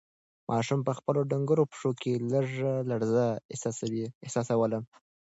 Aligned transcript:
ماشوم 0.49 0.79
په 0.87 0.91
خپلو 0.97 1.21
ډنگرو 1.31 1.63
پښو 1.71 1.91
کې 2.01 2.13
لږه 2.33 2.73
لړزه 2.89 3.27
احساسوله. 4.25 4.79